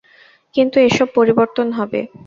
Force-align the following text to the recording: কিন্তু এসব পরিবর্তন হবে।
কিন্তু 0.55 0.77
এসব 0.87 1.07
পরিবর্তন 1.17 1.67
হবে। 1.77 1.99